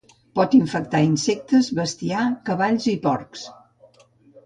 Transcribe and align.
Pot 0.37 0.55
infectar 0.59 1.01
insectes, 1.09 1.71
bestiar, 1.81 2.25
cavalls 2.51 2.91
i 2.97 2.99
porcs. 3.09 3.49